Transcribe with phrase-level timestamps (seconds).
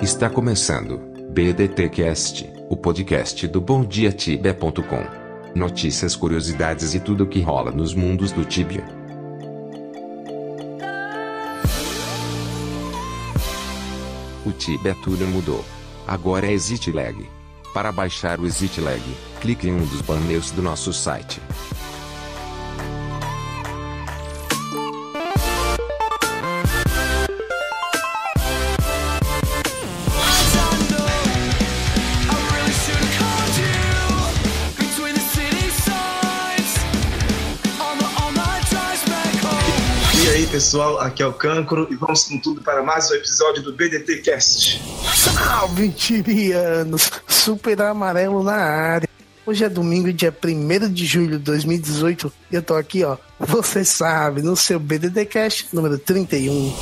[0.00, 0.98] Está começando
[1.30, 5.04] BDTcast, o podcast do BomDiaTibia.com.
[5.56, 8.84] Notícias, curiosidades e tudo o que rola nos mundos do Tibia.
[14.46, 15.64] O Tibia tudo mudou.
[16.06, 17.28] Agora é ExitLag.
[17.74, 19.02] Para baixar o ExitLag,
[19.40, 21.40] clique em um dos banners do nosso site.
[40.28, 43.62] E aí, pessoal, aqui é o Cancro e vamos com tudo para mais um episódio
[43.62, 44.78] do BDT Cast.
[45.14, 47.10] Salve, tirianos!
[47.26, 49.08] Super amarelo na área.
[49.46, 53.82] Hoje é domingo, dia 1 de julho de 2018 e eu tô aqui, ó, você
[53.86, 56.74] sabe, no seu BDT Cast número 31.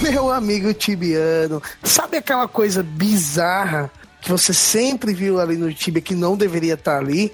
[0.00, 3.92] Meu amigo tibiano, sabe aquela coisa bizarra
[4.24, 7.30] que você sempre viu ali no Tibia que não deveria estar ali?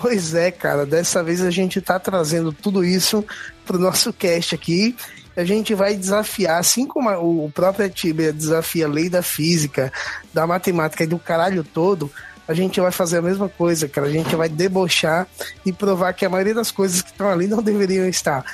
[0.00, 3.22] Pois é, cara, dessa vez a gente tá trazendo tudo isso
[3.66, 4.96] pro nosso cast aqui.
[5.36, 7.10] A gente vai desafiar, assim como
[7.44, 9.92] o próprio Tibia desafia a lei da física,
[10.32, 12.10] da matemática e do caralho todo,
[12.48, 14.06] a gente vai fazer a mesma coisa, cara.
[14.06, 15.28] A gente vai debochar
[15.64, 18.44] e provar que a maioria das coisas que estão ali não deveriam estar.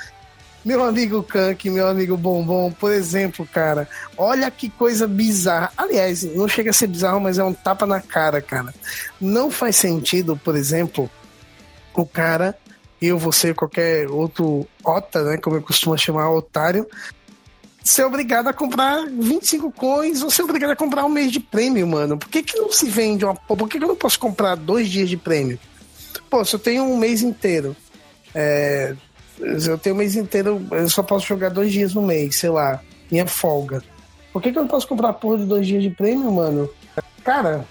[0.66, 5.70] Meu amigo Kank, meu amigo Bombom, por exemplo, cara, olha que coisa bizarra.
[5.76, 8.74] Aliás, não chega a ser bizarro, mas é um tapa na cara, cara.
[9.20, 11.08] Não faz sentido, por exemplo,
[11.94, 12.58] o cara,
[13.00, 16.84] eu, você, qualquer outro ota, né, como eu costumo chamar, otário,
[17.84, 21.86] ser obrigado a comprar 25 coins ou ser obrigado a comprar um mês de prêmio,
[21.86, 22.18] mano.
[22.18, 23.36] Por que, que não se vende uma.
[23.36, 25.60] Por que, que eu não posso comprar dois dias de prêmio?
[26.28, 27.76] Pô, se eu tenho um mês inteiro,
[28.34, 28.96] é,
[29.38, 32.80] eu tenho um mês inteiro, eu só posso jogar dois dias no mês, sei lá,
[33.10, 33.82] minha folga.
[34.32, 36.68] Por que, que eu não posso comprar porra de dois dias de prêmio, mano?
[37.24, 37.64] Cara,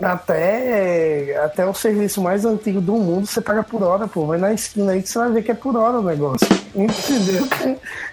[0.00, 4.26] até, até o serviço mais antigo do mundo você paga por hora, pô.
[4.26, 6.46] Vai na esquina aí que você vai ver que é por hora o negócio.
[6.74, 7.48] Entendeu?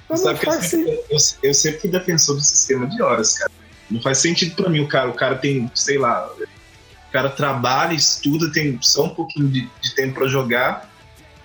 [0.10, 3.52] Eu Sabe que eu sempre, eu, eu sempre fui defensor do sistema de horas, cara.
[3.92, 5.10] Não faz sentido pra mim o cara.
[5.10, 9.96] O cara tem, sei lá, o cara trabalha, estuda, tem só um pouquinho de, de
[9.96, 10.90] tempo pra jogar,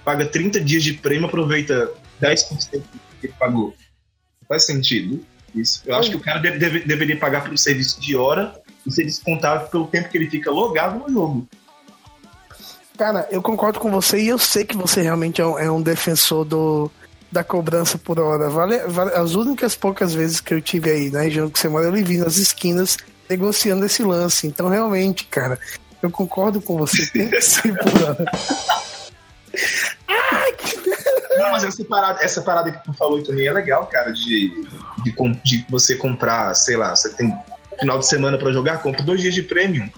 [0.04, 1.90] paga 30 dias de prêmio, aproveita
[2.20, 2.80] 10% do
[3.20, 3.74] que ele pagou.
[4.48, 5.24] Faz sentido
[5.54, 5.82] isso.
[5.86, 8.54] Eu acho que o cara deve- deve- deveria pagar pelo serviço de hora
[8.86, 11.48] e ser descontado pelo tempo que ele fica logado no jogo.
[12.96, 15.80] Cara, eu concordo com você e eu sei que você realmente é um, é um
[15.80, 16.90] defensor do,
[17.32, 18.48] da cobrança por hora.
[18.50, 21.86] Vale, vale- as únicas poucas vezes que eu tive aí na região que você mora,
[21.86, 24.46] eu vi nas esquinas negociando esse lance.
[24.46, 25.58] Então, realmente, cara,
[26.02, 27.06] eu concordo com você.
[27.10, 28.24] Tem que ser por hora.
[31.40, 34.50] Não, mas essa parada, essa parada que tu falou também é legal, cara, de,
[35.02, 35.14] de,
[35.44, 37.34] de você comprar, sei lá, você tem
[37.78, 39.90] final de semana pra jogar, compra dois dias de prêmio.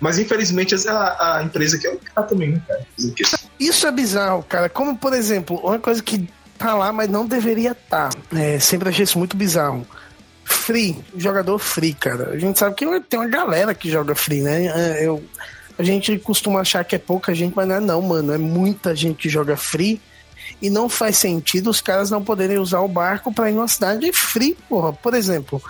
[0.00, 2.84] Mas infelizmente é a, a empresa que é o cara também, né, cara?
[3.14, 3.22] Quê?
[3.60, 4.68] Isso é bizarro, cara.
[4.68, 6.28] Como, por exemplo, uma coisa que
[6.58, 8.10] tá lá, mas não deveria estar.
[8.34, 9.86] É, sempre achei isso muito bizarro.
[10.44, 12.30] Free, jogador free, cara.
[12.30, 14.66] A gente sabe que tem uma galera que joga free, né?
[14.66, 15.22] É, Eu,
[15.78, 18.32] a gente costuma achar que é pouca gente, mas não é não, mano.
[18.32, 20.00] É muita gente que joga free.
[20.60, 24.12] E não faz sentido os caras não poderem usar o barco pra ir numa cidade
[24.12, 24.92] free, porra.
[24.92, 25.60] Por exemplo,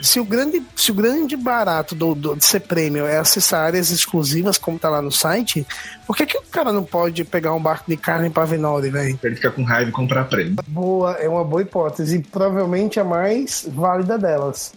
[0.00, 3.90] se o grande, se o grande barato do, do- de ser prêmio é acessar áreas
[3.90, 5.66] exclusivas, como tá lá no site,
[6.06, 9.18] por que, que o cara não pode pegar um barco de carne pra Venore, velho?
[9.22, 10.56] Ele ficar com raiva e comprar prêmio.
[10.66, 12.16] Boa, é uma boa hipótese.
[12.16, 14.72] E provavelmente a mais válida delas.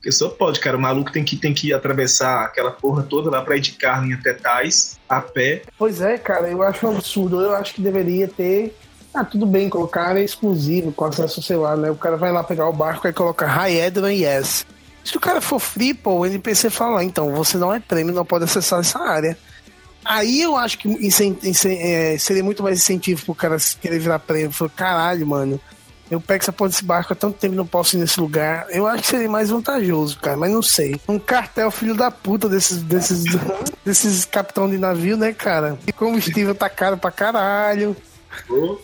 [0.00, 0.78] Porque só pode, cara.
[0.78, 4.14] O maluco tem que, tem que atravessar aquela porra toda lá pra ir de carne
[4.14, 5.62] até Tais, a pé.
[5.78, 7.38] Pois é, cara, eu acho um absurdo.
[7.38, 8.74] Eu acho que deveria ter.
[9.12, 11.90] Ah, tudo bem, colocar área exclusiva com acesso ao celular, né?
[11.90, 14.64] O cara vai lá pegar o barco e coloca Hi Edron Yes.
[15.04, 18.14] Se o cara for free, pô, o NPC fala, "Ah, então, você não é prêmio,
[18.14, 19.36] não pode acessar essa área.
[20.04, 20.88] Aí eu acho que
[21.66, 24.50] é, seria muito mais incentivo pro cara querer virar prêmio.
[24.50, 25.60] Falou, caralho, mano,
[26.10, 28.66] eu pego essa porra desse barco há tanto tempo não posso ir nesse lugar.
[28.70, 31.00] Eu acho que seria mais vantajoso, cara, mas não sei.
[31.08, 33.24] Um cartel filho da puta desses, desses,
[33.84, 35.78] desses capitão de navio, né, cara?
[35.86, 37.96] E combustível tá caro pra caralho.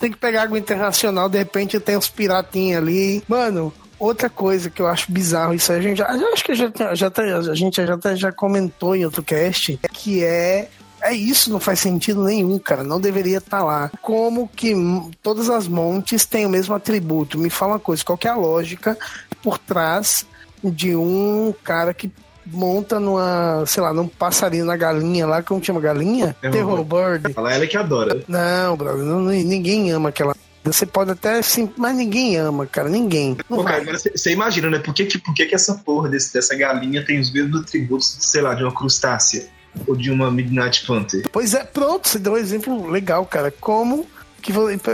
[0.01, 3.23] Tem que pegar água internacional, de repente tem uns piratinhos ali.
[3.29, 7.13] Mano, outra coisa que eu acho bizarro, isso a gente já, acho que já, já,
[7.51, 10.69] a gente já, já comentou em outro cast, que é
[11.07, 12.83] é isso, não faz sentido nenhum, cara.
[12.83, 13.91] Não deveria estar lá.
[14.03, 14.75] Como que
[15.23, 17.39] todas as montes têm o mesmo atributo?
[17.39, 18.99] Me fala uma coisa, qual que é a lógica
[19.43, 20.27] por trás
[20.63, 22.11] de um cara que
[22.47, 26.37] monta numa, sei lá, num passarinho na galinha lá, como chama galinha?
[26.41, 27.33] Terror, Bird.
[27.33, 28.23] Fala ela que adora.
[28.29, 30.35] Não, brother, ninguém ama aquela.
[30.65, 33.37] Você pode até sim, mas ninguém ama, cara, ninguém.
[33.49, 34.81] Pô, cara, agora você imagina, né?
[34.81, 38.17] Por que, que, por que, que essa porra desse, dessa galinha tem os mesmos atributos,
[38.21, 39.47] sei lá, de uma crustácea?
[39.87, 41.29] Ou de uma Midnight Panther?
[41.33, 43.51] Pois é, pronto, você deu um exemplo legal, cara.
[43.51, 44.07] Como
[44.47, 44.53] que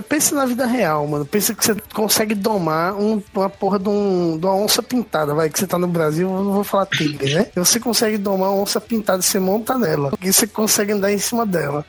[0.08, 1.26] pensa na vida real, mano.
[1.26, 5.50] Pensa que você consegue domar um, uma porra de, um, de uma onça pintada, vai,
[5.50, 7.46] que você tá no Brasil, eu não vou falar tigre, né?
[7.54, 11.44] Você consegue domar uma onça pintada, você monta nela, e você consegue andar em cima
[11.44, 11.84] dela.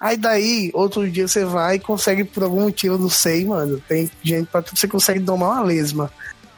[0.00, 4.10] Aí daí, outro dia você vai e consegue, por algum motivo, não sei, mano, tem
[4.22, 6.10] gente pra tudo, você consegue domar uma lesma.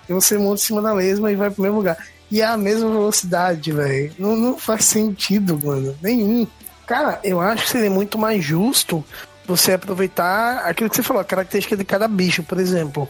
[0.08, 1.98] E você monta em cima da lesma e vai pro mesmo lugar.
[2.31, 4.12] E é a mesma velocidade, velho.
[4.19, 5.96] Não, não faz sentido, mano.
[6.02, 6.46] Nenhum.
[6.87, 9.05] Cara, eu acho que seria muito mais justo
[9.46, 13.08] você aproveitar aquilo que você falou, a característica de cada bicho, por exemplo.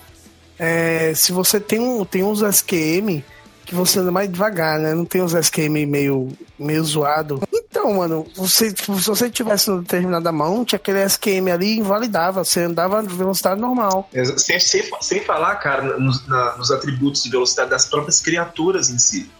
[0.58, 3.22] É, se você tem, um, tem uns SQM
[3.64, 4.94] que você anda mais devagar, né?
[4.94, 6.28] Não tem uns SQM meio,
[6.58, 7.42] meio zoado.
[7.86, 13.00] Então, mano, você, se você tivesse no determinada mount, aquele SQM ali invalidava, você andava
[13.00, 14.10] em velocidade normal.
[14.38, 18.98] Sem, sem, sem falar, cara, nos, na, nos atributos de velocidade das próprias criaturas em
[18.98, 19.30] si.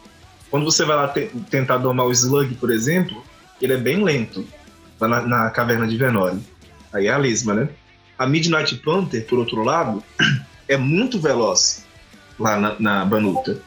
[0.49, 3.21] Quando você vai lá te, tentar domar o Slug, por exemplo,
[3.61, 4.47] ele é bem lento,
[5.01, 6.39] lá na, na caverna de Venore.
[6.93, 7.69] Aí é a lesma, né?
[8.17, 10.05] A Midnight Panther, por outro lado,
[10.69, 11.85] é muito veloz
[12.39, 13.61] lá na, na Banuta.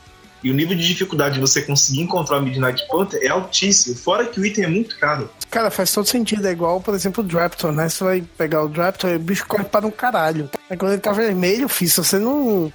[0.44, 4.26] E o nível de dificuldade de você conseguir encontrar a Midnight Panther é altíssimo, fora
[4.26, 5.30] que o item é muito caro.
[5.50, 6.48] Cara, faz todo sentido.
[6.48, 7.90] É igual, por exemplo, o Draptor, né?
[7.90, 10.50] Você vai pegar o Draptor e o bicho corre para um caralho.
[10.70, 12.72] Aí quando ele tá vermelho, filho, você não.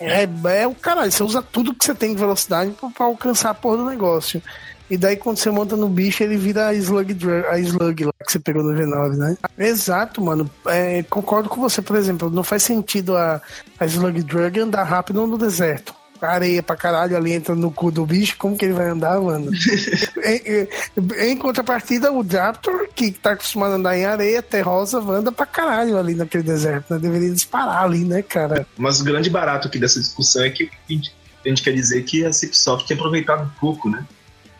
[0.00, 0.28] É,
[0.60, 1.10] é o caralho.
[1.10, 4.42] Você usa tudo que você tem de velocidade para alcançar a porra do negócio.
[4.90, 7.14] E daí quando você monta no bicho, ele vira a Slug,
[7.50, 9.36] a slug lá que você pegou no V9, né?
[9.58, 10.50] Exato, mano.
[10.66, 13.40] É, concordo com você, por exemplo, não faz sentido a,
[13.78, 15.94] a Slug Drug andar rápido no deserto.
[16.20, 19.50] Areia pra caralho ali entra no cu do bicho, como que ele vai andar, mano?
[20.24, 25.46] em, em, contrapartida, o Raptor, que tá acostumado a andar em areia, terrosa, anda pra
[25.46, 26.98] caralho ali naquele deserto, né?
[26.98, 28.66] Deveria disparar ali, né, cara?
[28.76, 32.32] Mas o grande barato aqui dessa discussão é que a gente quer dizer que a
[32.32, 34.04] Cipsoft tem aproveitado pouco, né?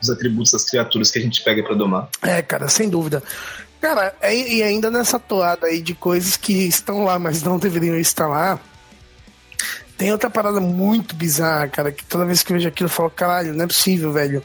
[0.00, 2.08] os atributos das criaturas que a gente pega para domar.
[2.22, 3.22] É, cara, sem dúvida.
[3.80, 8.26] Cara, e ainda nessa toada aí de coisas que estão lá, mas não deveriam estar
[8.26, 8.58] lá,
[9.98, 13.10] tem outra parada muito bizarra, cara, que toda vez que eu vejo aquilo eu falo,
[13.10, 14.42] caralho, não é possível, velho.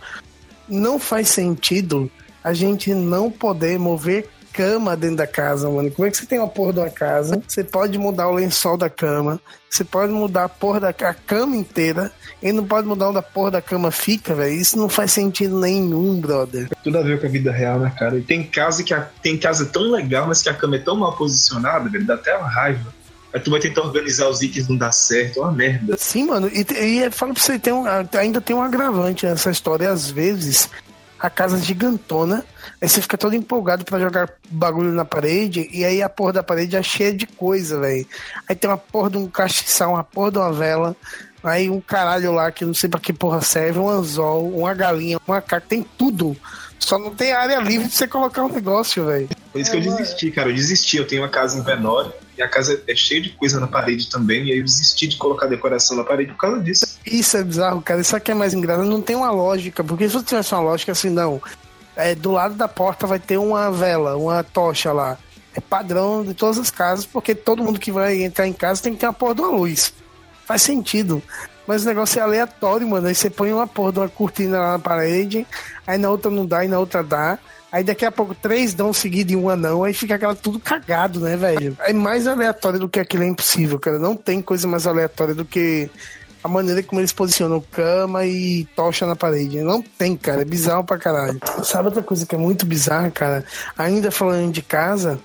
[0.68, 2.12] Não faz sentido
[2.44, 5.90] a gente não poder mover cama dentro da casa, mano.
[5.92, 7.42] Como é que você tem uma porra de uma casa?
[7.48, 9.40] Você pode mudar o lençol da cama,
[9.70, 12.12] você pode mudar a porra da a cama inteira,
[12.42, 14.54] e não pode mudar onde a porra da cama fica, velho.
[14.54, 16.70] Isso não faz sentido nenhum, brother.
[16.84, 18.18] Tudo a ver com a vida real, né, cara?
[18.18, 20.96] E tem casa que a, tem casa tão legal, mas que a cama é tão
[20.96, 22.94] mal posicionada, velho, dá até uma raiva.
[23.34, 25.98] Aí tu vai tentar organizar os itens, não dá certo, é uma merda.
[25.98, 27.84] Sim, mano, e, e fala pra você, tem um,
[28.18, 29.90] ainda tem um agravante nessa história.
[29.90, 30.70] Às vezes,
[31.20, 32.46] a casa gigantona,
[32.80, 36.44] aí você fica todo empolgado para jogar bagulho na parede, e aí a porra da
[36.44, 38.06] parede é cheia de coisa, velho.
[38.48, 40.96] Aí tem uma porra de um castiçal, uma porra de uma vela,
[41.44, 45.18] aí um caralho lá que não sei pra que porra serve, um anzol, uma galinha,
[45.28, 46.38] uma carta, tem tudo.
[46.78, 49.30] Só não tem área livre de você colocar um negócio, velho.
[49.54, 50.50] Por isso que eu desisti, cara.
[50.50, 50.98] Eu desisti.
[50.98, 54.10] Eu tenho uma casa em Venore e a casa é cheia de coisa na parede
[54.10, 54.48] também.
[54.48, 56.98] E aí eu desisti de colocar decoração na parede por causa disso.
[57.06, 58.02] Isso é bizarro, cara.
[58.02, 58.90] Isso aqui é mais engraçado.
[58.90, 59.84] Não tem uma lógica.
[59.84, 61.40] Porque se você tivesse uma lógica assim, não.
[61.96, 65.20] É, do lado da porta vai ter uma vela, uma tocha lá.
[65.56, 68.94] É padrão de todas as casas, porque todo mundo que vai entrar em casa tem
[68.94, 69.94] que ter uma porra de uma luz.
[70.48, 71.22] Faz sentido.
[71.68, 73.08] Mas o negócio é aleatório, mano.
[73.08, 75.46] Aí você põe uma porra de uma cortina lá na parede,
[75.86, 77.38] aí na outra não dá e na outra dá.
[77.74, 81.20] Aí daqui a pouco três dão seguido e uma não, aí fica aquela tudo cagado,
[81.20, 81.76] né, velho?
[81.80, 83.98] É mais aleatório do que aquilo é impossível, cara.
[83.98, 85.90] Não tem coisa mais aleatória do que
[86.44, 89.60] a maneira como eles posicionam cama e tocha na parede.
[89.62, 90.44] Não tem, cara.
[90.44, 91.40] É bizarro pra caralho.
[91.64, 93.44] Sabe outra coisa que é muito bizarra, cara?
[93.76, 95.20] Ainda falando de casa,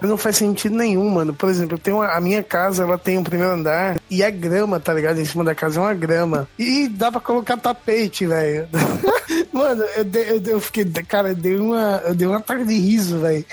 [0.00, 1.34] não faz sentido nenhum, mano.
[1.34, 4.30] Por exemplo, eu tenho uma, a minha casa, ela tem um primeiro andar e é
[4.30, 5.18] grama, tá ligado?
[5.18, 6.48] Em cima da casa é uma grama.
[6.58, 8.68] E dá pra colocar tapete, velho.
[9.52, 13.18] mano, eu, eu, eu, fiquei, cara, eu dei uma, eu dei uma tarde de riso,
[13.20, 13.44] velho.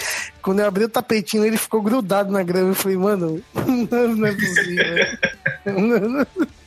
[0.41, 2.69] Quando eu abri o tapetinho, ele ficou grudado na grama.
[2.69, 5.07] Eu falei, mano, não é possível.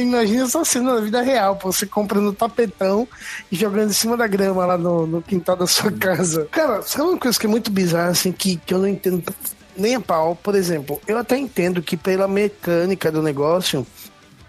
[0.00, 3.06] Imagina essa cena na vida real, pô, você comprando tapetão
[3.50, 6.46] e jogando em cima da grama lá no, no quintal da sua casa.
[6.50, 9.22] Cara, sabe uma coisa que é muito bizarra, assim, que, que eu não entendo
[9.76, 10.36] nem a pau?
[10.36, 13.86] Por exemplo, eu até entendo que pela mecânica do negócio,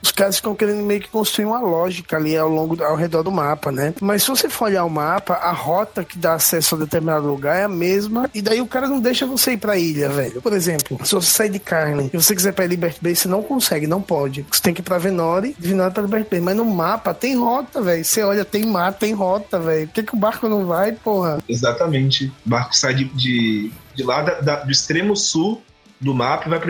[0.03, 3.31] os caras ficam querendo meio que construir uma lógica ali ao longo, ao redor do
[3.31, 3.93] mapa, né?
[4.01, 7.55] Mas se você for olhar o mapa, a rota que dá acesso a determinado lugar
[7.55, 10.41] é a mesma, e daí o cara não deixa você ir pra ilha, velho.
[10.41, 13.41] Por exemplo, se você sair de Carlin e você quiser pra Liberty Bay, você não
[13.41, 14.45] consegue, não pode.
[14.51, 16.41] Você tem que ir pra Venore, de Venore pra Liberty Bay.
[16.41, 18.03] Mas no mapa tem rota, velho.
[18.03, 19.87] Você olha, tem mar, tem rota, velho.
[19.87, 21.39] Por que, que o barco não vai, porra?
[21.47, 22.25] Exatamente.
[22.45, 25.61] O barco sai de, de, de lá da, da, do extremo sul
[26.03, 26.67] do mapa e vai para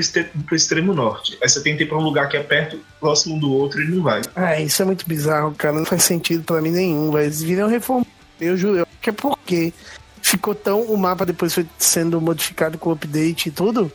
[0.51, 1.37] o extremo norte.
[1.41, 4.03] Aí você tenta ir para um lugar que é perto, próximo do outro e não
[4.03, 4.21] vai.
[4.35, 5.75] Ah, isso é muito bizarro, cara.
[5.75, 7.25] Não faz sentido para mim nenhum, velho.
[7.25, 8.05] Eles viram reformar.
[8.39, 9.73] Eu juro, que é porque
[10.21, 10.81] ficou tão.
[10.81, 13.91] O mapa depois foi sendo modificado com update e tudo.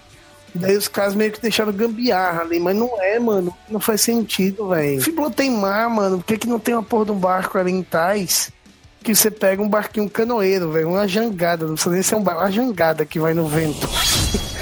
[0.54, 3.54] E daí os caras meio que deixaram gambiarra ali, mas não é, mano.
[3.68, 5.00] Não faz sentido, velho.
[5.00, 6.18] Fiblo tem mar, mano.
[6.18, 8.50] Por que, que não tem uma porra de um barco ali em Tais?
[9.02, 10.90] Que você pega um barquinho canoeiro, velho.
[10.90, 11.66] Uma jangada.
[11.66, 13.87] Não precisa nem ser um barco, uma jangada que vai no vento.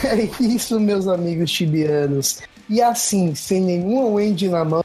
[0.06, 2.40] É isso, meus amigos tibianos.
[2.68, 4.84] E assim, sem nenhuma Wendy na mão,